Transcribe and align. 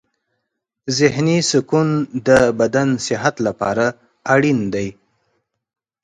ذهني 0.97 1.37
سکون 1.51 1.89
د 2.27 2.29
بدن 2.59 2.89
صحت 3.07 3.35
لپاره 3.47 3.85
اړین 4.33 4.59
دی. 4.73 4.87